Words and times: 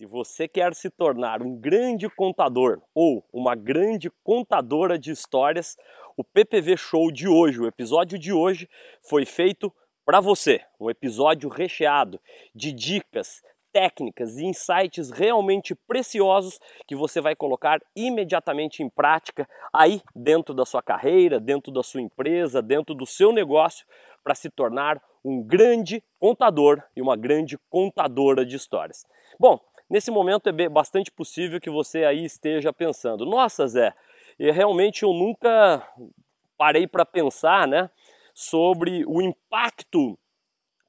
Se 0.00 0.06
você 0.06 0.48
quer 0.48 0.74
se 0.74 0.88
tornar 0.88 1.42
um 1.42 1.54
grande 1.54 2.08
contador 2.08 2.80
ou 2.94 3.22
uma 3.30 3.54
grande 3.54 4.10
contadora 4.24 4.98
de 4.98 5.10
histórias, 5.10 5.76
o 6.16 6.24
PPV 6.24 6.74
Show 6.74 7.12
de 7.12 7.28
hoje, 7.28 7.60
o 7.60 7.66
episódio 7.66 8.18
de 8.18 8.32
hoje, 8.32 8.66
foi 9.02 9.26
feito 9.26 9.70
para 10.02 10.18
você. 10.18 10.62
Um 10.80 10.88
episódio 10.88 11.50
recheado 11.50 12.18
de 12.54 12.72
dicas, 12.72 13.42
técnicas 13.74 14.38
e 14.38 14.46
insights 14.46 15.10
realmente 15.10 15.74
preciosos 15.74 16.58
que 16.88 16.96
você 16.96 17.20
vai 17.20 17.36
colocar 17.36 17.78
imediatamente 17.94 18.82
em 18.82 18.88
prática 18.88 19.46
aí 19.70 20.00
dentro 20.16 20.54
da 20.54 20.64
sua 20.64 20.82
carreira, 20.82 21.38
dentro 21.38 21.70
da 21.70 21.82
sua 21.82 22.00
empresa, 22.00 22.62
dentro 22.62 22.94
do 22.94 23.04
seu 23.04 23.32
negócio 23.32 23.86
para 24.24 24.34
se 24.34 24.48
tornar 24.48 24.98
um 25.24 25.42
grande 25.42 26.02
contador 26.18 26.82
e 26.96 27.02
uma 27.02 27.16
grande 27.16 27.58
contadora 27.68 28.44
de 28.44 28.56
histórias. 28.56 29.04
Bom, 29.38 29.60
Nesse 29.90 30.08
momento 30.08 30.48
é 30.48 30.68
bastante 30.68 31.10
possível 31.10 31.60
que 31.60 31.68
você 31.68 32.04
aí 32.04 32.24
esteja 32.24 32.72
pensando: 32.72 33.26
nossa, 33.26 33.66
Zé, 33.66 33.92
realmente 34.38 35.02
eu 35.02 35.12
nunca 35.12 35.84
parei 36.56 36.86
para 36.86 37.04
pensar 37.04 37.66
né, 37.66 37.90
sobre 38.32 39.04
o 39.04 39.20
impacto 39.20 40.16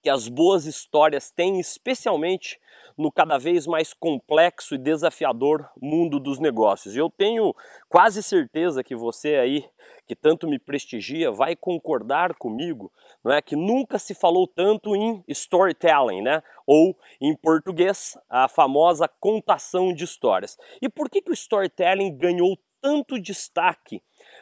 que 0.04 0.10
as 0.10 0.28
boas 0.28 0.66
histórias 0.66 1.32
têm, 1.32 1.60
especialmente 1.60 2.60
no 2.98 3.12
cada 3.12 3.38
vez 3.38 3.66
mais 3.68 3.94
complexo 3.94 4.76
e 4.76 4.78
desafiador 4.78 5.70
mundo 5.82 6.20
dos 6.20 6.40
negócios. 6.40 6.96
Eu 6.96 7.10
tenho 7.10 7.54
quase 7.90 8.22
certeza 8.24 8.84
que 8.84 8.96
você 8.96 9.36
aí, 9.36 9.66
que 10.08 10.16
tanto 10.16 10.48
me 10.48 10.60
prestigia, 10.60 11.32
vai 11.32 11.56
concordar 11.56 12.36
comigo, 12.36 12.92
não 13.24 13.32
é 13.32 13.42
que 13.42 13.56
nunca 13.56 14.00
se 14.00 14.14
falou 14.14 14.48
tanto 14.48 14.96
em 14.96 15.24
storytelling, 15.28 16.22
né? 16.22 16.42
Ou 16.66 16.98
em 17.20 17.36
português, 17.36 18.18
a 18.30 18.48
famosa 18.48 19.08
contação 19.08 19.94
de 19.94 20.04
histórias. 20.04 20.58
E 20.82 20.90
por 20.90 21.10
que 21.10 21.22
que 21.22 21.32
o 21.32 21.34
storytelling 21.34 22.18
ganhou 22.18 22.58
tanto 22.82 23.22
destaque 23.22 24.02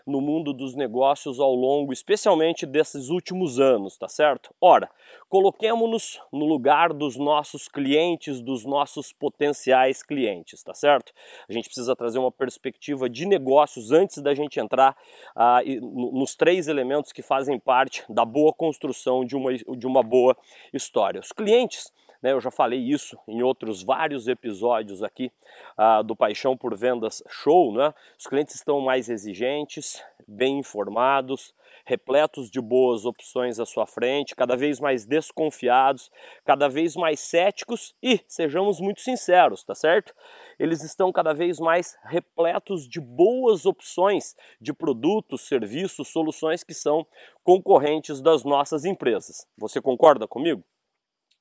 no 0.09 0.19
mundo 0.19 0.52
dos 0.52 0.75
negócios 0.75 1.39
ao 1.39 1.53
longo, 1.53 1.93
especialmente 1.93 2.65
desses 2.65 3.09
últimos 3.09 3.59
anos, 3.59 3.97
tá 3.97 4.07
certo? 4.07 4.53
Ora, 4.59 4.89
coloquemos-nos 5.29 6.19
no 6.33 6.45
lugar 6.45 6.91
dos 6.91 7.15
nossos 7.15 7.67
clientes, 7.67 8.41
dos 8.41 8.65
nossos 8.65 9.13
potenciais 9.13 10.02
clientes, 10.02 10.63
tá 10.63 10.73
certo? 10.73 11.13
A 11.47 11.53
gente 11.53 11.65
precisa 11.65 11.95
trazer 11.95 12.19
uma 12.19 12.31
perspectiva 12.31 13.09
de 13.09 13.25
negócios 13.25 13.91
antes 13.91 14.21
da 14.21 14.33
gente 14.33 14.59
entrar 14.59 14.97
ah, 15.35 15.61
nos 15.81 16.35
três 16.35 16.67
elementos 16.67 17.11
que 17.11 17.21
fazem 17.21 17.59
parte 17.59 18.03
da 18.09 18.25
boa 18.25 18.52
construção 18.52 19.23
de 19.23 19.35
uma, 19.35 19.53
de 19.53 19.87
uma 19.87 20.02
boa 20.02 20.35
história. 20.73 21.21
Os 21.21 21.31
clientes 21.31 21.93
né? 22.22 22.34
Eu 22.34 22.42
já 22.42 22.52
falei 22.52 22.80
isso 22.80 23.17
em 23.28 23.42
outros 23.42 23.84
vários 23.84 24.28
episódios 24.28 25.02
aqui 25.02 25.31
uh, 25.78 26.03
do 26.03 26.16
Paixão 26.16 26.58
por 26.58 26.76
Vendas 26.76 27.23
Show. 27.28 27.73
Né? 27.73 27.94
Os 28.17 28.28
clientes 28.28 28.56
estão 28.56 28.81
mais 28.81 29.09
exigentes, 29.09 30.03
bem 30.28 30.59
informados, 30.59 31.53
repletos 31.86 32.52
de 32.52 32.61
boas 32.61 33.06
opções 33.06 33.59
à 33.59 33.66
sua 33.66 33.86
frente, 33.86 34.36
cada 34.36 34.56
vez 34.56 34.80
mais 34.80 35.06
desconfiados, 35.06 36.11
cada 36.45 36.67
vez 36.67 36.95
mais 36.95 37.20
céticos 37.20 37.95
e, 38.03 38.20
sejamos 38.28 38.80
muito 38.80 39.02
sinceros, 39.02 39.64
tá 39.64 39.73
certo? 39.73 40.14
Eles 40.59 40.83
estão 40.83 41.11
cada 41.11 41.33
vez 41.33 41.59
mais 41.59 41.98
repletos 42.04 42.88
de 42.88 43.00
boas 43.00 43.66
opções 43.66 44.36
de 44.61 44.73
produtos, 44.73 45.48
serviços, 45.48 46.09
soluções 46.09 46.64
que 46.64 46.73
são 46.73 47.08
concorrentes 47.44 48.22
das 48.22 48.44
nossas 48.44 48.86
empresas. 48.86 49.48
Você 49.58 49.81
concorda 49.81 50.28
comigo? 50.28 50.64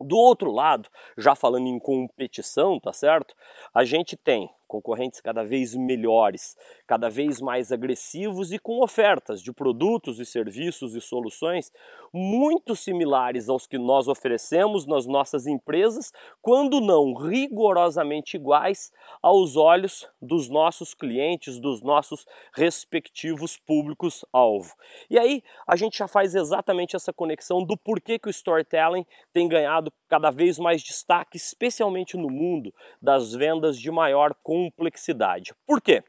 Do 0.01 0.17
outro 0.17 0.51
lado, 0.51 0.89
já 1.17 1.35
falando 1.35 1.67
em 1.67 1.79
competição, 1.79 2.79
tá 2.79 2.93
certo? 2.93 3.35
A 3.75 3.85
gente 3.85 4.17
tem 4.17 4.49
concorrentes 4.69 5.21
cada 5.21 5.43
vez 5.43 5.75
melhores, 5.75 6.57
cada 6.87 7.09
vez 7.09 7.41
mais 7.41 7.73
agressivos 7.73 8.53
e 8.53 8.59
com 8.59 8.83
ofertas 8.85 9.43
de 9.43 9.53
produtos 9.53 10.21
e 10.21 10.27
serviços 10.27 10.95
e 10.95 11.01
soluções 11.01 11.73
muito 12.13 12.77
similares 12.77 13.49
aos 13.49 13.67
que 13.67 13.79
nós 13.79 14.09
oferecemos 14.09 14.87
nas 14.87 15.07
nossas 15.07 15.47
empresas, 15.47 16.13
quando 16.41 16.81
não 16.81 17.15
rigorosamente 17.15 18.37
iguais 18.37 18.93
aos 19.23 19.57
olhos 19.57 20.09
dos 20.21 20.49
nossos 20.49 20.95
clientes, 20.95 21.59
dos 21.59 21.83
nossos 21.83 22.27
respectivos 22.55 23.59
públicos-alvo. 23.59 24.75
E 25.11 25.19
aí 25.19 25.43
a 25.67 25.77
gente 25.77 25.99
já 25.99 26.09
faz 26.09 26.35
exatamente 26.35 26.97
essa 26.97 27.13
conexão 27.13 27.65
do 27.65 27.77
porquê 27.77 28.19
que 28.19 28.29
o 28.29 28.31
storytelling 28.31 29.07
tem 29.33 29.49
ganhado 29.49 29.93
cada 30.09 30.31
vez 30.31 30.59
mais 30.59 30.83
destaque, 30.83 31.37
especialmente 31.37 32.17
no 32.17 32.31
mundo 32.31 32.73
das 33.01 33.33
vendas 33.33 33.79
de 33.79 33.91
maior 33.91 34.35
complexidade. 34.59 35.55
Por 35.67 35.81
quê? 35.81 36.03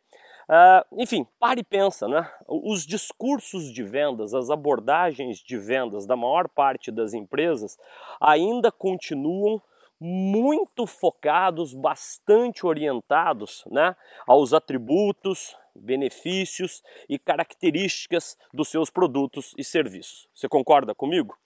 Uh, 0.49 1.01
enfim, 1.01 1.27
pare 1.39 1.61
e 1.61 1.63
pensa, 1.63 2.07
né? 2.07 2.27
Os 2.47 2.85
discursos 2.85 3.71
de 3.71 3.83
vendas, 3.83 4.33
as 4.33 4.49
abordagens 4.49 5.37
de 5.37 5.57
vendas 5.57 6.07
da 6.07 6.15
maior 6.15 6.49
parte 6.49 6.91
das 6.91 7.13
empresas 7.13 7.77
ainda 8.19 8.71
continuam 8.71 9.61
muito 10.01 10.87
focados, 10.87 11.73
bastante 11.73 12.65
orientados 12.65 13.65
né, 13.69 13.95
aos 14.25 14.53
atributos, 14.53 15.55
benefícios 15.75 16.81
e 17.07 17.19
características 17.19 18.37
dos 18.53 18.69
seus 18.69 18.89
produtos 18.89 19.53
e 19.57 19.63
serviços. 19.63 20.29
Você 20.33 20.47
concorda 20.47 20.95
comigo? 20.95 21.37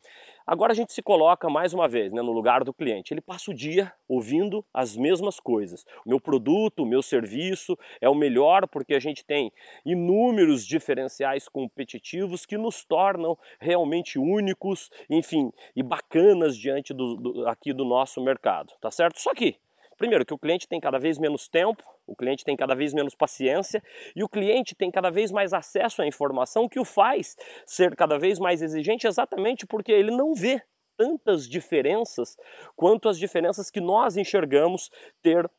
Agora 0.46 0.74
a 0.74 0.76
gente 0.76 0.92
se 0.92 1.02
coloca 1.02 1.50
mais 1.50 1.74
uma 1.74 1.88
vez 1.88 2.12
né, 2.12 2.22
no 2.22 2.32
lugar 2.32 2.64
do 2.64 2.74
cliente. 2.74 3.14
Ele 3.14 3.22
passa 3.22 3.52
o 3.52 3.54
dia 3.54 3.94
ouvindo 4.08 4.66
as 4.74 4.98
mesmas 4.98 5.40
coisas. 5.40 5.86
O 6.06 6.10
meu 6.10 6.20
produto, 6.20 6.84
o 6.84 6.86
meu 6.86 7.02
serviço 7.02 7.78
é 8.02 8.10
o 8.10 8.16
melhor 8.16 8.68
porque 8.68 8.94
a 8.94 9.00
gente 9.00 9.24
tem 9.24 9.52
inúmeros 9.86 10.66
diferenciais 10.66 11.48
competitivos 11.48 12.46
que 12.46 12.58
nos 12.58 12.84
tornam 12.84 13.38
realmente 13.60 14.20
únicos, 14.20 14.90
enfim, 15.10 15.52
e 15.76 15.82
bacanas 15.82 16.58
diante 16.58 16.94
do, 16.94 17.16
do 17.16 17.48
aqui 17.48 17.72
do 17.72 17.86
nosso 17.86 18.22
mercado, 18.22 18.74
tá 18.82 18.92
certo? 18.92 19.20
Só 19.20 19.34
que 19.34 19.58
Primeiro, 20.04 20.26
que 20.26 20.34
o 20.34 20.38
cliente 20.38 20.68
tem 20.68 20.82
cada 20.82 21.00
vez 21.00 21.18
menos 21.18 21.48
tempo, 21.48 21.82
o 22.06 22.14
cliente 22.14 22.44
tem 22.44 22.58
cada 22.58 22.76
vez 22.76 22.94
menos 22.94 23.16
paciência 23.16 23.82
e 24.14 24.22
o 24.22 24.28
cliente 24.28 24.76
tem 24.76 24.92
cada 24.92 25.10
vez 25.10 25.32
mais 25.32 25.54
acesso 25.54 26.02
à 26.02 26.06
informação 26.06 26.68
que 26.68 26.78
o 26.78 26.84
faz 26.84 27.38
ser 27.66 27.96
cada 27.96 28.20
vez 28.20 28.38
mais 28.38 28.62
exigente 28.62 29.08
exatamente 29.08 29.66
porque 29.66 29.94
ele 29.94 30.12
não 30.12 30.34
vê 30.34 30.62
tantas 30.98 31.48
diferenças 31.48 32.36
quanto 32.76 33.08
as 33.08 33.18
diferenças 33.18 33.72
que 33.72 33.80
nós 33.80 34.18
enxergamos 34.18 34.92
ter 35.22 35.50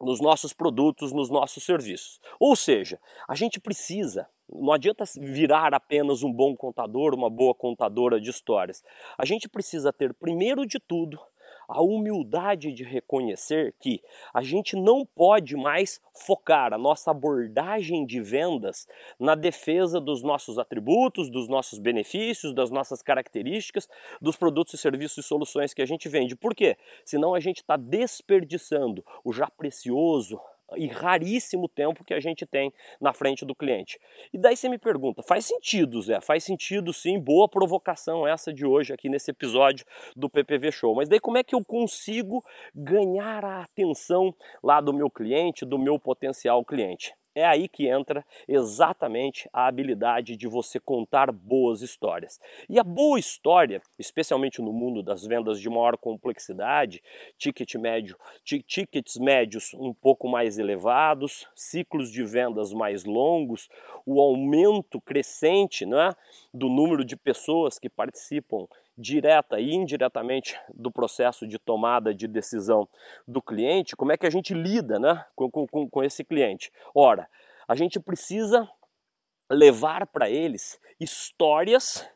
nos 0.00 0.22
nossos 0.22 0.54
produtos, 0.54 1.12
nos 1.12 1.28
nossos 1.28 1.62
serviços. 1.62 2.18
Ou 2.40 2.56
seja, 2.56 2.98
a 3.28 3.34
gente 3.34 3.60
precisa, 3.60 4.26
não 4.48 4.72
adianta 4.72 5.04
virar 5.20 5.74
apenas 5.74 6.22
um 6.22 6.32
bom 6.32 6.56
contador, 6.56 7.14
uma 7.14 7.28
boa 7.28 7.54
contadora 7.54 8.18
de 8.18 8.30
histórias. 8.30 8.82
A 9.18 9.26
gente 9.26 9.50
precisa 9.50 9.92
ter, 9.92 10.14
primeiro 10.14 10.64
de 10.64 10.80
tudo, 10.80 11.20
a 11.68 11.82
humildade 11.82 12.72
de 12.72 12.84
reconhecer 12.84 13.74
que 13.80 14.02
a 14.32 14.42
gente 14.42 14.76
não 14.76 15.04
pode 15.04 15.56
mais 15.56 16.00
focar 16.12 16.72
a 16.72 16.78
nossa 16.78 17.10
abordagem 17.10 18.06
de 18.06 18.20
vendas 18.20 18.86
na 19.18 19.34
defesa 19.34 20.00
dos 20.00 20.22
nossos 20.22 20.58
atributos, 20.58 21.30
dos 21.30 21.48
nossos 21.48 21.78
benefícios, 21.78 22.54
das 22.54 22.70
nossas 22.70 23.02
características, 23.02 23.88
dos 24.20 24.36
produtos 24.36 24.80
serviços 24.80 25.24
e 25.24 25.28
soluções 25.28 25.74
que 25.74 25.82
a 25.82 25.86
gente 25.86 26.08
vende. 26.08 26.36
Por 26.36 26.54
quê? 26.54 26.76
Senão 27.04 27.34
a 27.34 27.40
gente 27.40 27.58
está 27.58 27.76
desperdiçando 27.76 29.04
o 29.24 29.32
já 29.32 29.48
precioso, 29.48 30.40
e 30.74 30.86
raríssimo 30.86 31.68
tempo 31.68 32.04
que 32.04 32.14
a 32.14 32.20
gente 32.20 32.44
tem 32.44 32.72
na 33.00 33.12
frente 33.12 33.44
do 33.44 33.54
cliente. 33.54 33.98
E 34.32 34.38
daí 34.38 34.56
você 34.56 34.68
me 34.68 34.78
pergunta, 34.78 35.22
faz 35.22 35.44
sentido, 35.44 36.00
Zé? 36.02 36.20
Faz 36.20 36.44
sentido 36.44 36.92
sim, 36.92 37.18
boa 37.20 37.48
provocação 37.48 38.26
essa 38.26 38.52
de 38.52 38.66
hoje 38.66 38.92
aqui 38.92 39.08
nesse 39.08 39.30
episódio 39.30 39.84
do 40.14 40.28
PPV 40.28 40.72
Show. 40.72 40.94
Mas 40.94 41.08
daí 41.08 41.20
como 41.20 41.38
é 41.38 41.44
que 41.44 41.54
eu 41.54 41.64
consigo 41.64 42.42
ganhar 42.74 43.44
a 43.44 43.62
atenção 43.62 44.34
lá 44.62 44.80
do 44.80 44.92
meu 44.92 45.10
cliente, 45.10 45.64
do 45.64 45.78
meu 45.78 45.98
potencial 45.98 46.64
cliente? 46.64 47.14
É 47.36 47.44
aí 47.44 47.68
que 47.68 47.86
entra 47.86 48.24
exatamente 48.48 49.46
a 49.52 49.66
habilidade 49.66 50.38
de 50.38 50.48
você 50.48 50.80
contar 50.80 51.30
boas 51.30 51.82
histórias. 51.82 52.40
E 52.66 52.78
a 52.78 52.82
boa 52.82 53.18
história, 53.20 53.82
especialmente 53.98 54.62
no 54.62 54.72
mundo 54.72 55.02
das 55.02 55.26
vendas 55.26 55.60
de 55.60 55.68
maior 55.68 55.98
complexidade, 55.98 57.02
ticket 57.36 57.74
médio, 57.74 58.16
tickets 58.42 59.18
médios 59.18 59.74
um 59.74 59.92
pouco 59.92 60.26
mais 60.26 60.58
elevados, 60.58 61.46
ciclos 61.54 62.10
de 62.10 62.24
vendas 62.24 62.72
mais 62.72 63.04
longos, 63.04 63.68
o 64.06 64.18
aumento 64.18 64.98
crescente 64.98 65.84
né, 65.84 66.16
do 66.54 66.70
número 66.70 67.04
de 67.04 67.18
pessoas 67.18 67.78
que 67.78 67.90
participam 67.90 68.66
direta 68.96 69.60
e 69.60 69.74
indiretamente 69.74 70.58
do 70.72 70.90
processo 70.90 71.46
de 71.46 71.58
tomada 71.58 72.14
de 72.14 72.26
decisão 72.26 72.88
do 73.26 73.42
cliente, 73.42 73.96
como 73.96 74.12
é 74.12 74.16
que 74.16 74.26
a 74.26 74.30
gente 74.30 74.54
lida 74.54 74.98
né, 74.98 75.24
com, 75.34 75.50
com, 75.50 75.88
com 75.88 76.02
esse 76.02 76.24
cliente? 76.24 76.72
Ora, 76.94 77.28
a 77.68 77.74
gente 77.74 78.00
precisa 78.00 78.68
levar 79.50 80.06
para 80.06 80.30
eles 80.30 80.80
histórias 80.98 82.08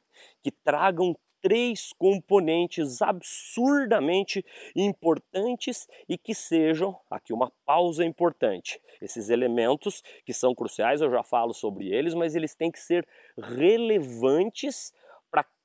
que 0.43 0.51
tragam 0.51 1.15
três 1.41 1.93
componentes 1.95 3.01
absurdamente 3.01 4.45
importantes 4.77 5.89
e 6.09 6.19
que 6.19 6.35
sejam, 6.35 6.99
aqui 7.11 7.33
uma 7.33 7.51
pausa 7.65 8.05
importante. 8.05 8.81
Esses 9.01 9.31
elementos 9.31 10.03
que 10.25 10.35
são 10.35 10.55
cruciais, 10.55 11.01
eu 11.01 11.11
já 11.11 11.23
falo 11.23 11.55
sobre 11.55 11.89
eles, 11.89 12.15
mas 12.15 12.35
eles 12.35 12.55
têm 12.55 12.71
que 12.71 12.79
ser 12.79 13.07
relevantes 13.39 14.93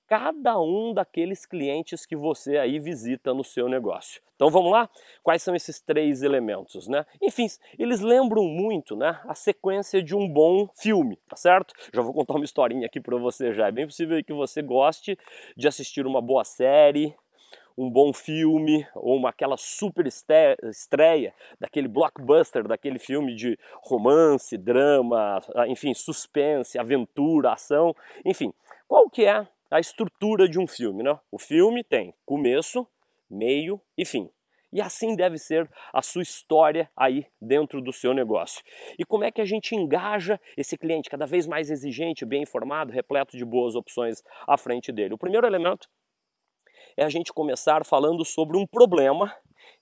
cada 0.07 0.60
um 0.60 0.94
daqueles 0.94 1.46
clientes 1.46 2.06
que 2.06 2.16
você 2.16 2.57
aí 2.57 2.80
visita 2.80 3.34
no 3.34 3.44
seu 3.44 3.68
negócio. 3.68 4.22
Então 4.36 4.50
vamos 4.50 4.72
lá? 4.72 4.90
Quais 5.24 5.42
são 5.42 5.56
esses 5.56 5.80
três 5.80 6.22
elementos, 6.22 6.88
né? 6.88 7.06
Enfim, 7.22 7.48
eles 7.80 8.02
lembram 8.02 8.44
muito, 8.44 8.96
né, 8.96 9.19
a 9.25 9.34
sequência 9.34 10.04
de 10.04 10.13
um 10.13 10.28
bom 10.28 10.68
filme, 10.75 11.18
tá 11.28 11.38
certo? 11.38 11.74
Já 11.94 12.02
vou 12.02 12.13
contar 12.13 12.34
uma 12.34 12.44
historinha 12.44 12.86
aqui 12.86 13.00
para 13.00 13.18
você 13.18 13.54
já. 13.54 13.68
É 13.68 13.72
bem 13.72 13.86
possível 13.86 14.22
que 14.24 14.34
você 14.34 14.62
goste 14.62 15.18
de 15.56 15.68
assistir 15.68 16.06
uma 16.06 16.22
boa 16.22 16.44
série, 16.44 17.16
um 17.78 17.90
bom 17.90 18.13
filme 18.13 18.88
ou 18.94 19.16
uma, 19.16 19.30
aquela 19.30 19.57
super 19.57 20.06
estreia 20.07 21.34
daquele 21.60 21.88
blockbuster, 21.88 22.68
daquele 22.68 23.00
filme 23.00 23.36
de 23.36 23.57
romance, 23.81 24.57
drama, 24.57 25.42
enfim, 25.68 25.94
suspense, 25.94 26.78
aventura, 26.78 27.54
ação, 27.54 27.96
enfim. 28.24 28.54
Qual 28.88 29.10
que 29.10 29.25
é 29.25 29.48
a 29.69 29.79
estrutura 29.79 30.47
de 30.47 30.59
um 30.59 30.67
filme. 30.67 31.03
Né? 31.03 31.17
O 31.31 31.39
filme 31.39 31.83
tem 31.83 32.13
começo, 32.25 32.88
meio 33.29 33.81
e 33.97 34.06
fim. 34.06 34.29
E 34.71 34.81
assim 34.81 35.15
deve 35.15 35.38
ser 35.38 35.69
a 35.94 36.01
sua 36.01 36.21
história 36.21 36.91
aí 36.97 37.25
dentro 37.41 37.81
do 37.81 37.94
seu 37.94 38.13
negócio. 38.13 38.62
E 39.00 39.06
como 39.06 39.23
é 39.23 39.31
que 39.31 39.39
a 39.39 39.45
gente 39.45 39.73
engaja 39.73 40.39
esse 40.57 40.77
cliente 40.77 41.09
cada 41.09 41.25
vez 41.25 41.47
mais 41.47 41.71
exigente, 41.71 42.25
bem 42.25 42.44
informado, 42.44 42.91
repleto 42.91 43.38
de 43.38 43.45
boas 43.45 43.75
opções 43.75 44.21
à 44.45 44.57
frente 44.57 44.91
dele? 44.91 45.13
O 45.13 45.17
primeiro 45.17 45.47
elemento 45.47 45.88
é 46.97 47.06
a 47.06 47.09
gente 47.09 47.31
começar 47.31 47.85
falando 47.85 48.25
sobre 48.25 48.57
um 48.57 48.68
problema 48.68 49.33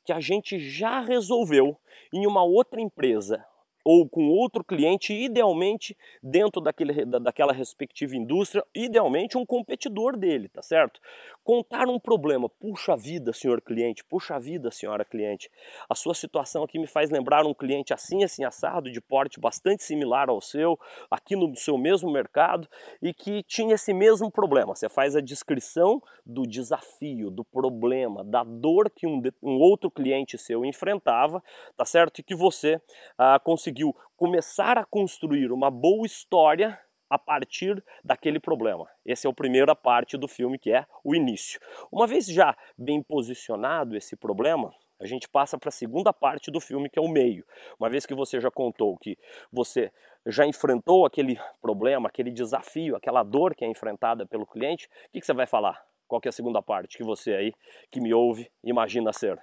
que 0.05 0.13
a 0.13 0.19
gente 0.19 0.59
já 0.59 1.01
resolveu 1.01 1.75
em 2.13 2.27
uma 2.27 2.43
outra 2.43 2.79
empresa 2.79 3.43
ou 3.83 4.07
com 4.07 4.29
outro 4.29 4.63
cliente, 4.63 5.13
idealmente 5.13 5.97
dentro 6.21 6.61
daquele, 6.61 7.05
daquela 7.05 7.51
respectiva 7.53 8.15
indústria, 8.15 8.63
idealmente 8.73 9.37
um 9.37 9.45
competidor 9.45 10.17
dele, 10.17 10.47
tá 10.47 10.61
certo? 10.61 11.01
Contar 11.43 11.87
um 11.87 11.99
problema, 11.99 12.49
puxa 12.49 12.95
vida, 12.95 13.33
senhor 13.33 13.61
cliente, 13.61 14.03
puxa 14.03 14.39
vida, 14.39 14.71
senhora 14.71 15.03
cliente, 15.03 15.49
a 15.89 15.95
sua 15.95 16.13
situação 16.13 16.63
aqui 16.63 16.79
me 16.79 16.87
faz 16.87 17.09
lembrar 17.09 17.45
um 17.45 17.53
cliente 17.53 17.93
assim, 17.93 18.23
assim, 18.23 18.43
assado, 18.43 18.91
de 18.91 19.01
porte 19.01 19.39
bastante 19.39 19.83
similar 19.83 20.29
ao 20.29 20.39
seu, 20.39 20.79
aqui 21.11 21.35
no 21.35 21.55
seu 21.55 21.77
mesmo 21.77 22.11
mercado 22.11 22.67
e 23.01 23.13
que 23.13 23.43
tinha 23.43 23.75
esse 23.75 23.93
mesmo 23.93 24.31
problema. 24.31 24.75
Você 24.75 24.87
faz 24.87 25.15
a 25.15 25.21
descrição 25.21 26.01
do 26.25 26.43
desafio, 26.43 27.29
do 27.29 27.43
problema, 27.43 28.23
da 28.23 28.43
dor 28.43 28.89
que 28.89 29.05
um, 29.05 29.21
um 29.41 29.59
outro 29.59 29.91
cliente 29.91 30.37
seu 30.37 30.63
enfrentava, 30.63 31.43
tá 31.75 31.85
certo? 31.85 32.19
E 32.19 32.23
que 32.23 32.35
você 32.35 32.81
ah, 33.17 33.39
conseguiu 33.39 33.83
conseguiu 33.83 33.95
começar 34.15 34.77
a 34.77 34.85
construir 34.85 35.51
uma 35.51 35.69
boa 35.69 36.05
história 36.05 36.79
a 37.13 37.19
partir 37.19 37.83
daquele 38.03 38.39
problema. 38.39 38.89
Essa 39.05 39.27
é 39.27 39.29
a 39.29 39.33
primeira 39.33 39.75
parte 39.75 40.17
do 40.17 40.27
filme, 40.27 40.57
que 40.57 40.71
é 40.71 40.83
o 41.03 41.13
início. 41.13 41.59
Uma 41.91 42.07
vez 42.07 42.25
já 42.25 42.57
bem 42.75 43.03
posicionado 43.03 43.95
esse 43.95 44.15
problema, 44.15 44.73
a 44.99 45.05
gente 45.05 45.29
passa 45.29 45.55
para 45.55 45.69
a 45.69 45.71
segunda 45.71 46.11
parte 46.11 46.49
do 46.49 46.59
filme, 46.59 46.89
que 46.89 46.97
é 46.97 47.01
o 47.01 47.07
meio. 47.07 47.45
Uma 47.79 47.87
vez 47.87 48.07
que 48.07 48.15
você 48.15 48.39
já 48.39 48.49
contou 48.49 48.97
que 48.97 49.15
você 49.51 49.91
já 50.25 50.43
enfrentou 50.43 51.05
aquele 51.05 51.37
problema, 51.61 52.07
aquele 52.07 52.31
desafio, 52.31 52.95
aquela 52.95 53.21
dor 53.21 53.53
que 53.53 53.63
é 53.63 53.67
enfrentada 53.67 54.25
pelo 54.25 54.47
cliente, 54.47 54.87
o 54.87 55.11
que, 55.11 55.19
que 55.19 55.25
você 55.25 55.33
vai 55.33 55.45
falar? 55.45 55.85
Qual 56.07 56.19
que 56.19 56.27
é 56.27 56.31
a 56.31 56.33
segunda 56.33 56.63
parte 56.63 56.97
que 56.97 57.03
você 57.03 57.35
aí, 57.35 57.53
que 57.91 58.01
me 58.01 58.11
ouve, 58.11 58.49
imagina 58.63 59.13
ser? 59.13 59.39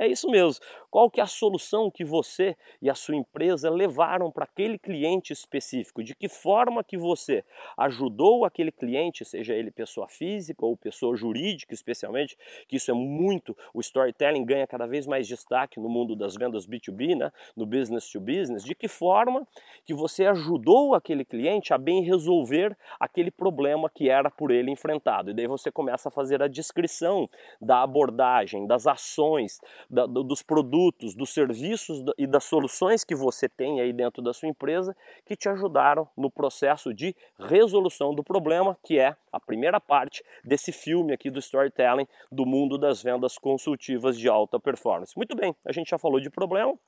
É 0.00 0.06
isso 0.06 0.30
mesmo. 0.30 0.64
Qual 0.90 1.10
que 1.10 1.20
é 1.20 1.22
a 1.22 1.26
solução 1.26 1.90
que 1.90 2.02
você 2.02 2.56
e 2.80 2.88
a 2.88 2.94
sua 2.94 3.14
empresa 3.14 3.68
levaram 3.68 4.30
para 4.30 4.44
aquele 4.44 4.78
cliente 4.78 5.30
específico? 5.30 6.02
De 6.02 6.14
que 6.14 6.26
forma 6.26 6.82
que 6.82 6.96
você 6.96 7.44
ajudou 7.76 8.46
aquele 8.46 8.72
cliente, 8.72 9.22
seja 9.26 9.54
ele 9.54 9.70
pessoa 9.70 10.08
física 10.08 10.64
ou 10.64 10.74
pessoa 10.74 11.14
jurídica, 11.14 11.74
especialmente, 11.74 12.34
que 12.66 12.76
isso 12.76 12.90
é 12.90 12.94
muito, 12.94 13.54
o 13.74 13.80
storytelling 13.80 14.42
ganha 14.42 14.66
cada 14.66 14.86
vez 14.86 15.06
mais 15.06 15.28
destaque 15.28 15.78
no 15.78 15.88
mundo 15.90 16.16
das 16.16 16.34
vendas 16.34 16.66
B2B, 16.66 17.14
né? 17.14 17.30
no 17.54 17.66
business 17.66 18.10
to 18.10 18.18
business. 18.18 18.64
De 18.64 18.74
que 18.74 18.88
forma 18.88 19.46
que 19.84 19.92
você 19.92 20.24
ajudou 20.24 20.94
aquele 20.94 21.26
cliente 21.26 21.74
a 21.74 21.78
bem 21.78 22.02
resolver 22.02 22.74
aquele 22.98 23.30
problema 23.30 23.90
que 23.90 24.08
era 24.08 24.30
por 24.30 24.50
ele 24.50 24.70
enfrentado? 24.70 25.30
E 25.30 25.34
daí 25.34 25.46
você 25.46 25.70
começa 25.70 26.08
a 26.08 26.10
fazer 26.10 26.42
a 26.42 26.48
descrição 26.48 27.28
da 27.60 27.82
abordagem, 27.82 28.66
das 28.66 28.86
ações, 28.86 29.60
da, 29.90 30.06
dos 30.06 30.42
produtos, 30.42 31.14
dos 31.14 31.30
serviços 31.30 32.04
e 32.16 32.26
das 32.26 32.44
soluções 32.44 33.02
que 33.02 33.14
você 33.14 33.48
tem 33.48 33.80
aí 33.80 33.92
dentro 33.92 34.22
da 34.22 34.32
sua 34.32 34.48
empresa 34.48 34.96
que 35.26 35.34
te 35.34 35.48
ajudaram 35.48 36.08
no 36.16 36.30
processo 36.30 36.94
de 36.94 37.14
resolução 37.38 38.14
do 38.14 38.22
problema, 38.22 38.78
que 38.84 38.98
é 38.98 39.16
a 39.32 39.40
primeira 39.40 39.80
parte 39.80 40.22
desse 40.44 40.70
filme 40.70 41.12
aqui 41.12 41.28
do 41.28 41.40
storytelling 41.40 42.06
do 42.30 42.46
mundo 42.46 42.78
das 42.78 43.02
vendas 43.02 43.36
consultivas 43.36 44.16
de 44.16 44.28
alta 44.28 44.60
performance. 44.60 45.16
Muito 45.16 45.34
bem, 45.34 45.54
a 45.64 45.72
gente 45.72 45.90
já 45.90 45.98
falou 45.98 46.20
de 46.20 46.30
problema 46.30 46.78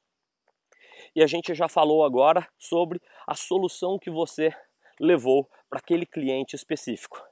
e 1.14 1.22
a 1.22 1.26
gente 1.26 1.54
já 1.54 1.68
falou 1.68 2.04
agora 2.04 2.46
sobre 2.56 3.00
a 3.26 3.34
solução 3.34 3.98
que 3.98 4.10
você 4.10 4.54
levou 5.00 5.50
para 5.68 5.80
aquele 5.80 6.06
cliente 6.06 6.54
específico. 6.54 7.31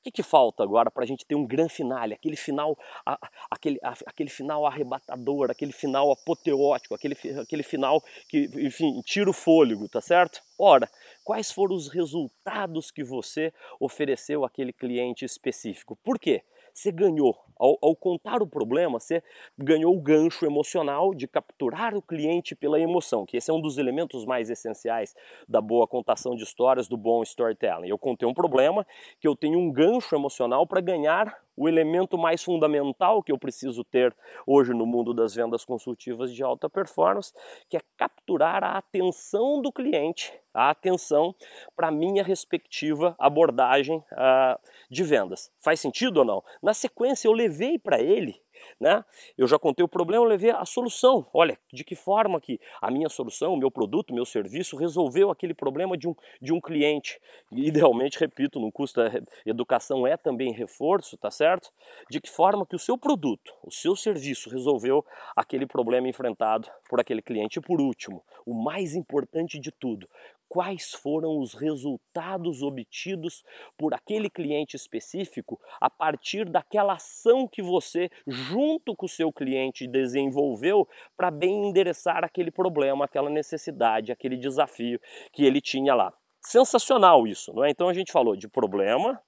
O 0.00 0.02
que, 0.02 0.10
que 0.10 0.22
falta 0.22 0.62
agora 0.62 0.90
para 0.90 1.04
a 1.04 1.06
gente 1.06 1.26
ter 1.26 1.34
um 1.34 1.46
grande 1.46 1.74
finale, 1.74 2.14
aquele 2.14 2.34
final, 2.34 2.74
a, 3.04 3.18
aquele, 3.50 3.78
a, 3.84 3.92
aquele 4.06 4.30
final 4.30 4.66
arrebatador, 4.66 5.50
aquele 5.50 5.72
final 5.72 6.10
apoteótico, 6.10 6.94
aquele, 6.94 7.14
aquele 7.38 7.62
final 7.62 8.02
que, 8.26 8.48
enfim, 8.54 9.02
tira 9.02 9.28
o 9.28 9.34
fôlego, 9.34 9.86
tá 9.90 10.00
certo? 10.00 10.40
Ora, 10.58 10.90
quais 11.22 11.52
foram 11.52 11.76
os 11.76 11.88
resultados 11.88 12.90
que 12.90 13.04
você 13.04 13.52
ofereceu 13.78 14.42
àquele 14.42 14.72
cliente 14.72 15.22
específico? 15.22 15.94
Por 15.96 16.18
quê? 16.18 16.42
Você 16.72 16.90
ganhou 16.90 17.38
ao, 17.60 17.76
ao, 17.82 17.94
contar 17.94 18.42
o 18.42 18.46
problema, 18.46 18.98
você 18.98 19.22
ganhou 19.56 19.94
o 19.94 20.00
gancho 20.00 20.46
emocional 20.46 21.14
de 21.14 21.28
capturar 21.28 21.94
o 21.94 22.00
cliente 22.00 22.56
pela 22.56 22.80
emoção, 22.80 23.26
que 23.26 23.36
esse 23.36 23.50
é 23.50 23.54
um 23.54 23.60
dos 23.60 23.76
elementos 23.76 24.24
mais 24.24 24.48
essenciais 24.48 25.14
da 25.46 25.60
boa 25.60 25.86
contação 25.86 26.34
de 26.34 26.42
histórias, 26.42 26.88
do 26.88 26.96
bom 26.96 27.22
storytelling. 27.22 27.88
Eu 27.88 27.98
contei 27.98 28.26
um 28.26 28.32
problema 28.32 28.86
que 29.20 29.28
eu 29.28 29.36
tenho 29.36 29.58
um 29.58 29.70
gancho 29.70 30.14
emocional 30.14 30.66
para 30.66 30.80
ganhar 30.80 31.36
o 31.60 31.68
elemento 31.68 32.16
mais 32.16 32.42
fundamental 32.42 33.22
que 33.22 33.30
eu 33.30 33.38
preciso 33.38 33.84
ter 33.84 34.16
hoje 34.46 34.72
no 34.72 34.86
mundo 34.86 35.12
das 35.12 35.34
vendas 35.34 35.62
consultivas 35.62 36.32
de 36.32 36.42
alta 36.42 36.70
performance, 36.70 37.34
que 37.68 37.76
é 37.76 37.80
capturar 37.98 38.64
a 38.64 38.78
atenção 38.78 39.60
do 39.60 39.70
cliente, 39.70 40.32
a 40.54 40.70
atenção 40.70 41.34
para 41.76 41.88
a 41.88 41.90
minha 41.90 42.24
respectiva 42.24 43.14
abordagem 43.18 43.98
uh, 43.98 44.58
de 44.90 45.04
vendas. 45.04 45.52
Faz 45.58 45.80
sentido 45.80 46.18
ou 46.18 46.24
não? 46.24 46.42
Na 46.62 46.72
sequência, 46.72 47.28
eu 47.28 47.32
levei 47.32 47.49
para 47.78 48.00
ele 48.00 48.40
né? 48.78 49.04
Eu 49.36 49.46
já 49.46 49.58
contei 49.58 49.84
o 49.84 49.88
problema, 49.88 50.24
eu 50.24 50.28
levei 50.28 50.50
a 50.50 50.64
solução. 50.64 51.26
Olha, 51.32 51.58
de 51.72 51.84
que 51.84 51.94
forma 51.94 52.40
que 52.40 52.60
a 52.80 52.90
minha 52.90 53.08
solução, 53.08 53.54
o 53.54 53.56
meu 53.56 53.70
produto, 53.70 54.10
o 54.10 54.14
meu 54.14 54.24
serviço 54.24 54.76
resolveu 54.76 55.30
aquele 55.30 55.54
problema 55.54 55.96
de 55.96 56.08
um, 56.08 56.14
de 56.40 56.52
um 56.52 56.60
cliente. 56.60 57.18
Idealmente, 57.52 58.18
repito, 58.18 58.60
não 58.60 58.70
custa 58.70 59.22
educação 59.44 60.06
é 60.06 60.16
também 60.16 60.52
reforço, 60.52 61.16
tá 61.16 61.30
certo? 61.30 61.70
De 62.10 62.20
que 62.20 62.30
forma 62.30 62.66
que 62.66 62.76
o 62.76 62.78
seu 62.78 62.98
produto, 62.98 63.52
o 63.62 63.70
seu 63.70 63.96
serviço 63.96 64.50
resolveu 64.50 65.04
aquele 65.36 65.66
problema 65.66 66.08
enfrentado 66.08 66.68
por 66.88 67.00
aquele 67.00 67.22
cliente. 67.22 67.58
E 67.58 67.62
por 67.62 67.80
último, 67.80 68.22
o 68.44 68.54
mais 68.54 68.94
importante 68.94 69.58
de 69.58 69.70
tudo, 69.70 70.08
quais 70.50 70.90
foram 70.90 71.38
os 71.38 71.54
resultados 71.54 72.60
obtidos 72.60 73.44
por 73.78 73.94
aquele 73.94 74.28
cliente 74.28 74.74
específico 74.74 75.60
a 75.80 75.88
partir 75.88 76.44
daquela 76.50 76.94
ação 76.94 77.46
que 77.46 77.62
você, 77.62 78.10
junto 78.26 78.96
com 78.96 79.06
o 79.06 79.08
seu 79.08 79.32
cliente, 79.32 79.86
desenvolveu 79.86 80.88
para 81.16 81.30
bem 81.30 81.68
endereçar 81.68 82.24
aquele 82.24 82.50
problema, 82.50 83.04
aquela 83.04 83.30
necessidade, 83.30 84.10
aquele 84.10 84.36
desafio 84.36 85.00
que 85.32 85.44
ele 85.44 85.60
tinha 85.60 85.94
lá. 85.94 86.12
Sensacional 86.40 87.28
isso, 87.28 87.52
não 87.54 87.64
é? 87.64 87.70
Então 87.70 87.88
a 87.88 87.94
gente 87.94 88.10
falou 88.10 88.34
de 88.34 88.48
problema, 88.48 89.22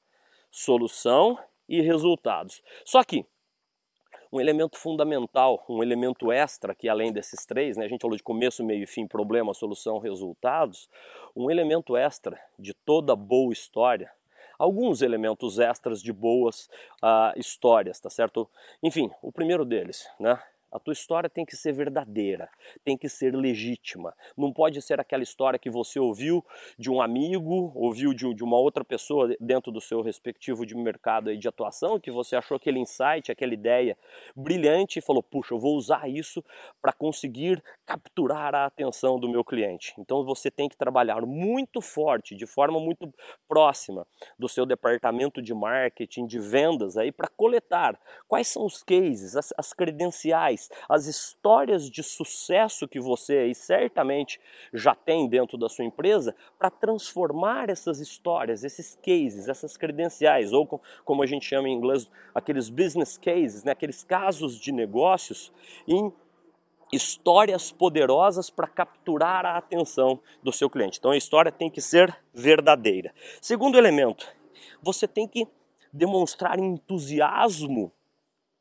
solução 0.51 1.39
e 1.69 1.81
resultados. 1.81 2.61
Só 2.85 3.05
que 3.05 3.25
um 4.33 4.41
elemento 4.41 4.79
fundamental, 4.79 5.63
um 5.69 5.83
elemento 5.83 6.33
extra, 6.33 6.75
que 6.75 6.89
além 6.89 7.13
desses 7.13 7.45
três, 7.45 7.77
né, 7.77 7.85
a 7.85 7.89
gente 7.89 8.01
falou 8.01 8.17
de 8.17 8.23
começo, 8.23 8.65
meio 8.65 8.85
e 8.85 8.87
fim, 8.87 9.07
problema, 9.07 9.53
solução, 9.53 9.99
resultados, 9.99 10.89
um 11.37 11.51
elemento 11.51 11.97
extra 11.97 12.41
de 12.59 12.73
toda 12.73 13.15
boa 13.15 13.53
história, 13.53 14.11
alguns 14.59 15.03
elementos 15.03 15.59
extras 15.59 16.03
de 16.03 16.13
boas 16.13 16.71
uh, 17.03 17.39
histórias, 17.39 18.01
tá 18.01 18.09
certo? 18.09 18.49
Enfim, 18.83 19.11
o 19.21 19.31
primeiro 19.31 19.65
deles, 19.65 20.09
né? 20.19 20.41
A 20.73 20.79
tua 20.79 20.93
história 20.93 21.29
tem 21.29 21.45
que 21.45 21.55
ser 21.55 21.73
verdadeira, 21.73 22.49
tem 22.83 22.97
que 22.97 23.09
ser 23.09 23.35
legítima. 23.35 24.15
Não 24.37 24.53
pode 24.53 24.81
ser 24.81 24.99
aquela 24.99 25.23
história 25.23 25.59
que 25.59 25.69
você 25.69 26.01
ouviu 26.01 26.45
de 26.79 26.91
um 26.91 27.03
amigo, 27.03 27.73
ouviu 27.75 28.15
de, 28.15 28.33
de 28.35 28.43
uma 28.43 28.59
outra 28.59 28.83
pessoa 28.85 29.37
dentro 29.39 29.71
do 29.71 29.81
seu 29.81 30.01
respectivo 30.01 30.65
de 30.65 30.75
mercado 30.75 31.37
de 31.37 31.49
atuação, 31.49 32.01
que 32.01 32.11
você 32.11 32.37
achou 32.37 32.57
aquele 32.57 32.79
insight, 32.79 33.31
aquela 33.31 33.53
ideia 33.53 33.97
brilhante 34.35 34.99
e 34.99 35.03
falou: 35.03 35.23
puxa, 35.23 35.55
eu 35.55 35.59
vou 35.59 35.77
usar 35.77 36.09
isso 36.09 36.43
para 36.81 36.93
conseguir 36.93 37.63
capturar 37.85 38.55
a 38.55 38.65
atenção 38.65 39.19
do 39.19 39.29
meu 39.29 39.45
cliente. 39.45 39.95
Então 39.99 40.25
você 40.25 40.51
tem 40.51 40.69
que 40.69 40.77
trabalhar 40.77 41.21
muito 41.27 41.81
forte, 41.81 42.35
de 42.35 42.47
forma 42.47 42.81
muito 42.81 43.13
próxima 43.47 44.07
do 44.39 44.49
seu 44.49 44.65
departamento 44.65 45.43
de 45.43 45.53
marketing, 45.53 46.27
de 46.27 46.39
vendas 46.39 46.97
aí 46.97 47.13
para 47.13 47.29
coletar 47.29 47.99
quais 48.27 48.49
são 48.49 48.65
os 48.65 48.83
cases, 48.83 49.37
as, 49.37 49.53
as 49.57 49.73
credenciais, 49.73 50.62
as 50.89 51.07
histórias 51.07 51.91
de 51.91 52.03
sucesso 52.03 52.89
que 52.89 53.01
você 53.01 53.39
aí 53.39 53.55
certamente 53.55 54.41
já 54.73 54.95
tem 54.95 55.29
dentro 55.29 55.57
da 55.57 55.69
sua 55.69 55.85
empresa 55.85 56.35
para 56.59 56.71
transformar 56.71 57.71
essas 57.71 58.01
histórias, 58.01 58.65
esses 58.65 58.97
cases, 58.97 59.49
essas 59.49 59.77
credenciais, 59.77 60.53
ou 60.53 60.81
como 61.05 61.23
a 61.23 61.27
gente 61.27 61.47
chama 61.47 61.69
em 61.69 61.73
inglês, 61.73 62.11
aqueles 62.35 62.69
business 62.69 63.17
cases, 63.19 63.65
né, 63.65 63.73
aqueles 63.73 64.05
casos 64.05 64.59
de 64.59 64.73
negócios, 64.73 65.53
em 65.87 66.13
histórias 66.93 67.73
poderosas 67.73 68.51
para 68.51 68.69
capturar 68.69 69.47
a 69.47 69.57
atenção 69.57 70.21
do 70.43 70.53
seu 70.53 70.69
cliente. 70.69 70.99
Então 70.99 71.11
a 71.11 71.17
história 71.17 71.51
tem 71.51 71.71
que 71.71 71.81
ser 71.81 72.15
verdadeira. 72.35 73.15
Segundo 73.41 73.79
elemento, 73.79 74.29
você 74.83 75.09
tem 75.09 75.27
que 75.27 75.49
demonstrar 75.93 76.59
entusiasmo 76.59 77.91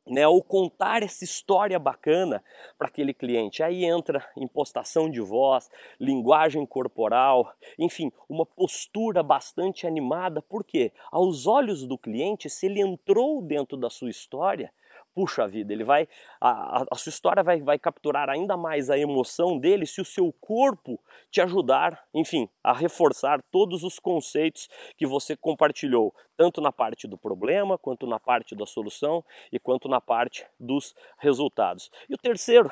né, 0.06 0.26
ou 0.26 0.42
contar 0.42 1.02
essa 1.02 1.24
história 1.24 1.78
bacana 1.78 2.42
para 2.76 2.88
aquele 2.88 3.14
cliente. 3.14 3.62
Aí 3.62 3.84
entra 3.84 4.26
impostação 4.36 5.10
de 5.10 5.20
voz, 5.20 5.70
linguagem 6.00 6.66
corporal, 6.66 7.52
enfim, 7.78 8.10
uma 8.28 8.44
postura 8.44 9.22
bastante 9.22 9.86
animada, 9.86 10.42
porque 10.42 10.92
aos 11.10 11.46
olhos 11.46 11.86
do 11.86 11.96
cliente, 11.96 12.50
se 12.50 12.66
ele 12.66 12.80
entrou 12.80 13.40
dentro 13.40 13.76
da 13.76 13.88
sua 13.88 14.10
história, 14.10 14.72
puxa 15.14 15.46
vida, 15.46 15.72
ele 15.72 15.84
vai 15.84 16.08
a, 16.40 16.84
a, 16.90 16.96
sua 16.96 17.10
história 17.10 17.42
vai, 17.42 17.60
vai 17.60 17.78
capturar 17.78 18.28
ainda 18.28 18.56
mais 18.56 18.90
a 18.90 18.98
emoção 18.98 19.58
dele 19.58 19.86
se 19.86 20.00
o 20.00 20.04
seu 20.04 20.32
corpo 20.40 20.98
te 21.30 21.40
ajudar, 21.40 22.02
enfim, 22.14 22.48
a 22.62 22.72
reforçar 22.72 23.42
todos 23.50 23.84
os 23.84 23.98
conceitos 23.98 24.68
que 24.96 25.06
você 25.06 25.36
compartilhou, 25.36 26.14
tanto 26.42 26.60
na 26.60 26.72
parte 26.72 27.06
do 27.06 27.16
problema, 27.16 27.78
quanto 27.78 28.04
na 28.04 28.18
parte 28.18 28.56
da 28.56 28.66
solução 28.66 29.24
e 29.52 29.60
quanto 29.60 29.88
na 29.88 30.00
parte 30.00 30.44
dos 30.58 30.92
resultados. 31.18 31.88
E 32.10 32.14
o 32.14 32.18
terceiro, 32.18 32.68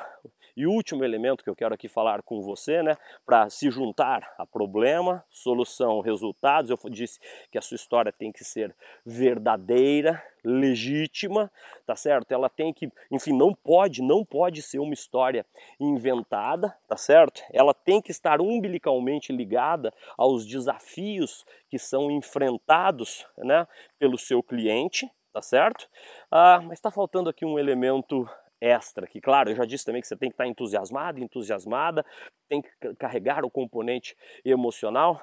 e 0.57 0.67
último 0.67 1.05
elemento 1.05 1.41
que 1.41 1.49
eu 1.49 1.55
quero 1.55 1.73
aqui 1.73 1.87
falar 1.87 2.21
com 2.21 2.41
você, 2.41 2.83
né, 2.83 2.97
para 3.25 3.49
se 3.49 3.71
juntar 3.71 4.35
a 4.37 4.45
problema, 4.45 5.23
solução, 5.29 6.01
resultados, 6.01 6.69
eu 6.69 6.77
disse 6.89 7.17
que 7.49 7.57
a 7.57 7.61
sua 7.61 7.75
história 7.75 8.11
tem 8.11 8.29
que 8.29 8.43
ser 8.43 8.75
verdadeira, 9.05 10.21
legítima, 10.43 11.51
tá 11.85 11.95
certo? 11.95 12.31
Ela 12.31 12.49
tem 12.49 12.73
que, 12.73 12.91
enfim, 13.11 13.31
não 13.31 13.53
pode, 13.53 14.01
não 14.01 14.25
pode 14.25 14.61
ser 14.61 14.79
uma 14.79 14.93
história 14.93 15.45
inventada, 15.79 16.75
tá 16.87 16.97
certo? 16.97 17.41
Ela 17.53 17.73
tem 17.73 18.01
que 18.01 18.11
estar 18.11 18.41
umbilicalmente 18.41 19.31
ligada 19.31 19.93
aos 20.17 20.45
desafios 20.45 21.45
que 21.71 21.79
são 21.79 22.11
enfrentados, 22.11 23.25
né, 23.37 23.65
pelo 23.97 24.17
seu 24.17 24.43
cliente, 24.43 25.09
tá 25.31 25.41
certo? 25.41 25.89
Ah, 26.29 26.59
mas 26.61 26.73
está 26.73 26.91
faltando 26.91 27.29
aqui 27.29 27.45
um 27.45 27.57
elemento 27.57 28.29
extra, 28.59 29.07
que 29.07 29.21
claro, 29.21 29.49
eu 29.49 29.55
já 29.55 29.63
disse 29.63 29.85
também 29.85 30.01
que 30.01 30.07
você 30.07 30.17
tem 30.17 30.29
que 30.29 30.33
estar 30.33 30.45
entusiasmado, 30.45 31.17
entusiasmada, 31.19 32.05
tem 32.49 32.61
que 32.61 32.69
carregar 32.95 33.45
o 33.45 33.49
componente 33.49 34.17
emocional, 34.43 35.19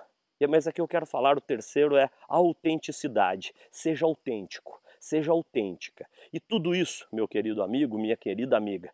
mas 0.48 0.66
aqui 0.66 0.80
eu 0.80 0.88
quero 0.88 1.04
falar 1.04 1.36
o 1.36 1.40
terceiro 1.40 1.96
é 1.96 2.08
autenticidade, 2.28 3.52
seja 3.70 4.06
autêntico 4.06 4.80
seja 5.00 5.30
autêntica. 5.32 6.06
E 6.32 6.40
tudo 6.40 6.74
isso, 6.74 7.06
meu 7.12 7.28
querido 7.28 7.62
amigo, 7.62 7.98
minha 7.98 8.16
querida 8.16 8.56
amiga, 8.56 8.92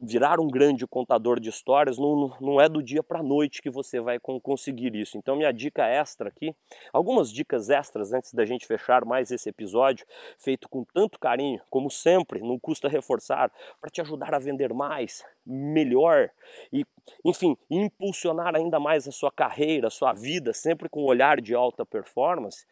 virar 0.00 0.40
um 0.40 0.48
grande 0.48 0.86
contador 0.86 1.38
de 1.38 1.48
histórias 1.48 1.98
não, 1.98 2.36
não 2.40 2.60
é 2.60 2.68
do 2.68 2.82
dia 2.82 3.02
para 3.02 3.20
a 3.20 3.22
noite 3.22 3.62
que 3.62 3.70
você 3.70 4.00
vai 4.00 4.18
conseguir 4.18 4.94
isso. 4.94 5.16
Então, 5.18 5.36
minha 5.36 5.52
dica 5.52 5.86
extra 5.86 6.28
aqui, 6.28 6.54
algumas 6.92 7.30
dicas 7.32 7.70
extras 7.70 8.12
antes 8.12 8.32
da 8.32 8.44
gente 8.44 8.66
fechar 8.66 9.04
mais 9.04 9.30
esse 9.30 9.48
episódio, 9.48 10.06
feito 10.38 10.68
com 10.68 10.84
tanto 10.84 11.18
carinho, 11.18 11.60
como 11.70 11.90
sempre, 11.90 12.40
não 12.40 12.58
custa 12.58 12.88
reforçar, 12.88 13.50
para 13.80 13.90
te 13.90 14.00
ajudar 14.00 14.34
a 14.34 14.38
vender 14.38 14.72
mais, 14.72 15.24
melhor 15.44 16.30
e, 16.72 16.84
enfim, 17.24 17.56
impulsionar 17.70 18.54
ainda 18.54 18.80
mais 18.80 19.06
a 19.06 19.12
sua 19.12 19.30
carreira, 19.30 19.88
a 19.88 19.90
sua 19.90 20.12
vida, 20.12 20.52
sempre 20.52 20.88
com 20.88 21.02
um 21.02 21.06
olhar 21.06 21.40
de 21.40 21.54
alta 21.54 21.84
performance. 21.84 22.66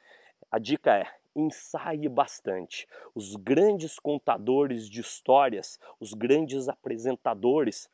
A 0.50 0.58
dica 0.58 0.96
é 0.96 1.06
ensaie 1.34 2.08
bastante. 2.08 2.86
Os 3.14 3.36
grandes 3.36 3.98
contadores 3.98 4.88
de 4.88 5.00
histórias, 5.00 5.78
os 5.98 6.14
grandes 6.14 6.68
apresentadores, 6.68 7.88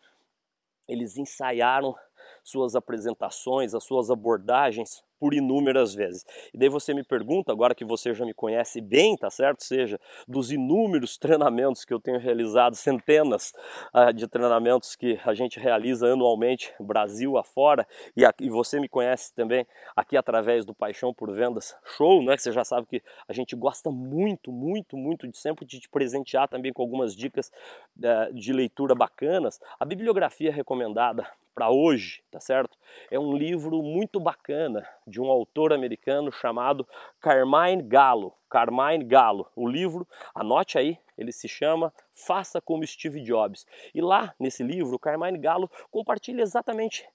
eles 0.87 1.17
ensaiaram 1.17 1.97
suas 2.43 2.75
apresentações, 2.75 3.75
as 3.75 3.85
suas 3.85 4.11
abordagens 4.11 5.03
por 5.21 5.35
inúmeras 5.35 5.95
vezes. 5.95 6.25
E 6.53 6.59
daí 6.59 6.71
você 6.71 6.95
me 6.95 7.05
pergunta, 7.05 7.53
agora 7.53 7.75
que 7.75 7.85
você 7.85 8.15
já 8.15 8.25
me 8.25 8.33
conhece 8.33 8.81
bem, 8.81 9.17
tá 9.17 9.29
certo? 9.29 9.63
Seja 9.63 10.01
dos 10.27 10.51
inúmeros 10.51 11.19
treinamentos 11.19 11.85
que 11.85 11.93
eu 11.93 12.01
tenho 12.01 12.19
realizado, 12.19 12.75
centenas 12.75 13.53
uh, 13.95 14.13
de 14.15 14.27
treinamentos 14.27 14.97
que 14.97 15.21
a 15.25 15.35
gente 15.35 15.61
realiza 15.61 16.11
anualmente, 16.11 16.73
Brasil 16.81 17.37
afora, 17.37 17.87
e, 18.17 18.23
e 18.41 18.49
você 18.49 18.81
me 18.81 18.89
conhece 18.89 19.35
também 19.35 19.67
aqui 19.95 20.17
através 20.17 20.65
do 20.65 20.75
Paixão 20.75 21.13
por 21.13 21.31
Vendas 21.31 21.77
Show, 21.97 22.23
né? 22.23 22.35
Que 22.35 22.43
você 22.43 22.53
já 22.53 22.65
sabe 22.65 22.87
que 22.87 23.03
a 23.29 23.33
gente 23.35 23.55
gosta 23.55 23.91
muito, 23.91 24.51
muito, 24.51 24.97
muito 24.97 25.29
de 25.29 25.37
sempre 25.37 25.67
de 25.67 25.79
te 25.79 25.89
presentear 25.89 26.49
também 26.49 26.73
com 26.73 26.81
algumas 26.81 27.15
dicas 27.15 27.53
uh, 27.99 28.33
de 28.33 28.53
leitura 28.55 28.95
bacanas. 28.95 29.61
A 29.79 29.85
bibliografia 29.85 30.51
recomendada 30.51 31.27
para 31.55 31.71
hoje, 31.71 32.23
tá 32.31 32.41
certo? 32.41 32.77
É 33.11 33.19
um 33.19 33.37
livro 33.37 33.83
muito 33.83 34.19
bacana 34.19 34.87
de 35.07 35.21
um 35.21 35.27
autor 35.27 35.73
americano 35.73 36.31
chamado 36.33 36.87
Carmine 37.21 37.83
Gallo. 37.83 38.35
Carmine 38.49 39.05
Gallo. 39.05 39.47
O 39.55 39.69
livro, 39.69 40.07
anote 40.35 40.79
aí, 40.79 40.99
ele 41.17 41.33
se 41.33 41.49
chama 41.49 41.93
Faça 42.13 42.61
como 42.61 42.87
Steve 42.87 43.21
Jobs. 43.23 43.67
E 43.95 44.01
lá 44.01 44.35
nesse 44.39 44.63
livro, 44.63 44.99
Carmine 44.99 45.39
Gallo 45.39 45.71
compartilha 45.91 46.43
exatamente 46.43 47.07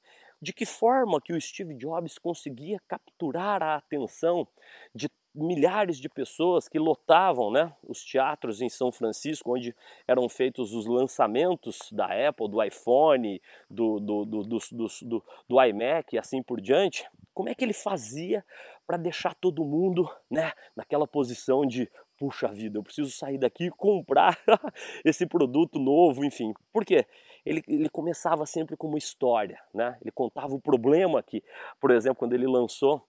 de 0.41 0.53
que 0.53 0.65
forma 0.65 1.21
que 1.21 1.33
o 1.33 1.41
Steve 1.41 1.73
Jobs 1.75 2.17
conseguia 2.17 2.79
capturar 2.87 3.63
a 3.63 3.75
atenção 3.75 4.47
de 4.93 5.09
milhares 5.35 5.97
de 5.97 6.07
pessoas 6.07 6.67
que 6.67 6.79
lotavam 6.79 7.51
né, 7.51 7.71
os 7.83 8.03
teatros 8.03 8.61
em 8.61 8.69
São 8.69 8.91
Francisco, 8.91 9.53
onde 9.53 9.75
eram 10.07 10.27
feitos 10.29 10.73
os 10.73 10.85
lançamentos 10.85 11.91
da 11.91 12.05
Apple, 12.27 12.49
do 12.49 12.63
iPhone, 12.63 13.41
do, 13.69 13.99
do, 13.99 14.25
do, 14.25 14.43
do, 14.43 14.87
do, 15.01 15.23
do 15.47 15.63
iMac 15.63 16.15
e 16.15 16.19
assim 16.19 16.41
por 16.41 16.61
diante. 16.61 17.05
Como 17.33 17.49
é 17.49 17.53
que 17.53 17.65
ele 17.65 17.73
fazia 17.73 18.43
para 18.87 18.97
deixar 18.97 19.35
todo 19.35 19.65
mundo 19.65 20.09
né, 20.29 20.53
naquela 20.75 21.07
posição 21.07 21.65
de 21.65 21.89
puxa 22.17 22.47
vida, 22.47 22.77
eu 22.77 22.83
preciso 22.83 23.11
sair 23.11 23.37
daqui 23.37 23.65
e 23.65 23.71
comprar 23.71 24.37
esse 25.03 25.25
produto 25.25 25.79
novo, 25.79 26.23
enfim. 26.23 26.53
Por 26.71 26.85
quê? 26.85 27.05
Ele, 27.45 27.61
ele 27.67 27.89
começava 27.89 28.45
sempre 28.45 28.75
com 28.75 28.87
uma 28.87 28.97
história, 28.97 29.59
né? 29.73 29.97
Ele 30.01 30.11
contava 30.11 30.55
o 30.55 30.61
problema 30.61 31.21
que, 31.21 31.43
por 31.79 31.91
exemplo, 31.91 32.17
quando 32.17 32.33
ele 32.33 32.47
lançou 32.47 33.05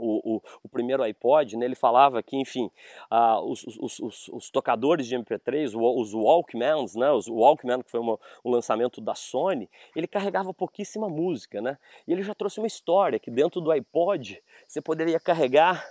o, 0.00 0.36
o, 0.36 0.42
o, 0.64 0.68
primeiro 0.68 1.02
iPod, 1.02 1.56
né, 1.56 1.66
ele 1.66 1.74
falava 1.74 2.22
que, 2.22 2.36
enfim, 2.36 2.70
uh, 3.10 3.40
os, 3.44 3.64
os, 3.64 4.00
os, 4.00 4.28
os, 4.28 4.50
tocadores 4.50 5.06
de 5.06 5.16
MP3, 5.16 5.74
os 5.74 6.14
Walkmans, 6.14 6.94
né, 6.94 7.10
os 7.10 7.28
Walkman, 7.28 7.82
que 7.82 7.90
foi 7.90 8.00
uma, 8.00 8.18
um 8.44 8.50
lançamento 8.50 9.00
da 9.00 9.14
Sony, 9.14 9.68
ele 9.94 10.06
carregava 10.06 10.54
pouquíssima 10.54 11.08
música, 11.08 11.60
né? 11.60 11.78
E 12.06 12.12
ele 12.12 12.22
já 12.22 12.34
trouxe 12.34 12.58
uma 12.58 12.66
história 12.66 13.18
que 13.18 13.30
dentro 13.30 13.60
do 13.60 13.70
iPod 13.70 14.42
você 14.66 14.80
poderia 14.80 15.20
carregar 15.20 15.84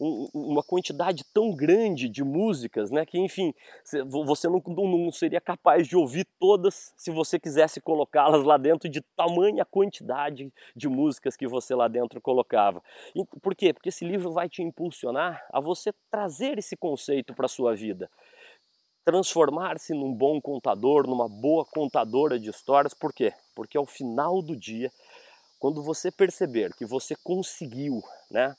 uma 0.00 0.62
quantidade 0.62 1.24
tão 1.34 1.54
grande 1.54 2.08
de 2.08 2.24
músicas, 2.24 2.90
né, 2.90 3.04
que 3.04 3.18
enfim, 3.18 3.54
você 4.08 4.48
não, 4.48 4.62
não 4.66 5.12
seria 5.12 5.40
capaz 5.40 5.86
de 5.86 5.94
ouvir 5.94 6.26
todas 6.38 6.94
se 6.96 7.10
você 7.10 7.38
quisesse 7.38 7.80
colocá-las 7.80 8.42
lá 8.44 8.56
dentro 8.56 8.88
de 8.88 9.02
tamanha 9.14 9.64
quantidade 9.64 10.50
de 10.74 10.88
músicas 10.88 11.36
que 11.36 11.46
você 11.46 11.74
lá 11.74 11.86
dentro 11.86 12.20
colocava. 12.20 12.82
E, 13.14 13.24
por 13.42 13.54
quê? 13.54 13.74
Porque 13.74 13.90
esse 13.90 14.04
livro 14.04 14.32
vai 14.32 14.48
te 14.48 14.62
impulsionar 14.62 15.44
a 15.52 15.60
você 15.60 15.92
trazer 16.10 16.58
esse 16.58 16.76
conceito 16.76 17.34
para 17.34 17.44
a 17.44 17.48
sua 17.48 17.74
vida 17.74 18.10
transformar-se 19.02 19.92
num 19.92 20.14
bom 20.14 20.40
contador, 20.40 21.06
numa 21.06 21.28
boa 21.28 21.64
contadora 21.64 22.38
de 22.38 22.50
histórias. 22.50 22.94
Por 22.94 23.12
quê? 23.12 23.32
Porque 23.56 23.76
ao 23.76 23.86
final 23.86 24.40
do 24.40 24.54
dia, 24.54 24.92
quando 25.58 25.82
você 25.82 26.12
perceber 26.12 26.72
que 26.74 26.84
você 26.84 27.16
conseguiu, 27.24 28.02
né, 28.30 28.54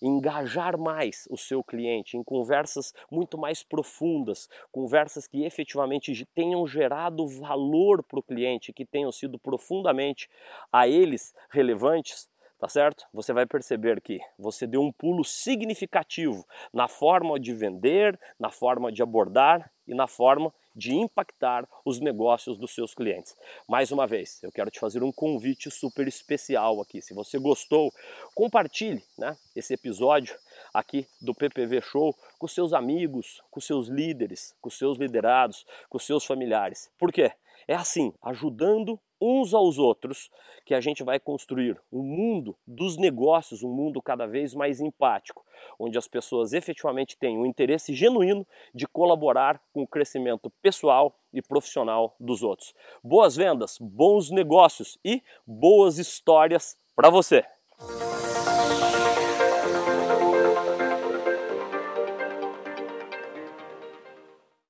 engajar 0.00 0.78
mais 0.78 1.26
o 1.30 1.36
seu 1.36 1.62
cliente 1.62 2.16
em 2.16 2.22
conversas 2.22 2.92
muito 3.10 3.38
mais 3.38 3.62
profundas, 3.62 4.48
conversas 4.70 5.26
que 5.26 5.44
efetivamente 5.44 6.26
tenham 6.34 6.66
gerado 6.66 7.26
valor 7.26 8.02
para 8.02 8.18
o 8.18 8.22
cliente, 8.22 8.72
que 8.72 8.84
tenham 8.84 9.12
sido 9.12 9.38
profundamente 9.38 10.28
a 10.72 10.88
eles 10.88 11.34
relevantes, 11.50 12.28
tá 12.64 12.68
certo? 12.68 13.04
Você 13.12 13.30
vai 13.34 13.44
perceber 13.44 14.00
que 14.00 14.18
você 14.38 14.66
deu 14.66 14.80
um 14.80 14.90
pulo 14.90 15.22
significativo 15.22 16.46
na 16.72 16.88
forma 16.88 17.38
de 17.38 17.52
vender, 17.52 18.18
na 18.40 18.50
forma 18.50 18.90
de 18.90 19.02
abordar 19.02 19.70
e 19.86 19.92
na 19.92 20.06
forma 20.06 20.50
de 20.74 20.94
impactar 20.94 21.68
os 21.84 22.00
negócios 22.00 22.56
dos 22.56 22.74
seus 22.74 22.94
clientes. 22.94 23.36
Mais 23.68 23.92
uma 23.92 24.06
vez, 24.06 24.42
eu 24.42 24.50
quero 24.50 24.70
te 24.70 24.80
fazer 24.80 25.02
um 25.02 25.12
convite 25.12 25.70
super 25.70 26.08
especial 26.08 26.80
aqui. 26.80 27.02
Se 27.02 27.12
você 27.12 27.38
gostou, 27.38 27.92
compartilhe 28.34 29.04
né, 29.18 29.36
esse 29.54 29.74
episódio 29.74 30.34
aqui 30.72 31.06
do 31.20 31.34
PPV 31.34 31.82
Show 31.82 32.16
com 32.38 32.48
seus 32.48 32.72
amigos, 32.72 33.42
com 33.50 33.60
seus 33.60 33.88
líderes, 33.88 34.54
com 34.62 34.70
seus 34.70 34.96
liderados, 34.96 35.66
com 35.90 35.98
seus 35.98 36.24
familiares. 36.24 36.90
Por 36.98 37.12
quê? 37.12 37.30
É 37.68 37.74
assim, 37.74 38.14
ajudando 38.22 38.98
uns 39.20 39.54
aos 39.54 39.78
outros 39.78 40.30
que 40.64 40.74
a 40.74 40.80
gente 40.80 41.02
vai 41.02 41.18
construir 41.18 41.80
um 41.92 42.02
mundo 42.02 42.56
dos 42.66 42.96
negócios, 42.96 43.62
um 43.62 43.70
mundo 43.70 44.00
cada 44.02 44.26
vez 44.26 44.54
mais 44.54 44.80
empático, 44.80 45.44
onde 45.78 45.98
as 45.98 46.08
pessoas 46.08 46.52
efetivamente 46.52 47.16
têm 47.16 47.38
um 47.38 47.46
interesse 47.46 47.94
genuíno 47.94 48.46
de 48.74 48.86
colaborar 48.86 49.60
com 49.72 49.82
o 49.82 49.88
crescimento 49.88 50.50
pessoal 50.62 51.18
e 51.32 51.42
profissional 51.42 52.14
dos 52.18 52.42
outros. 52.42 52.74
Boas 53.02 53.36
vendas, 53.36 53.78
bons 53.80 54.30
negócios 54.30 54.98
e 55.04 55.22
boas 55.46 55.98
histórias 55.98 56.76
para 56.94 57.10
você. 57.10 57.44